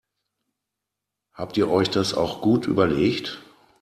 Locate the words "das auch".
1.91-2.41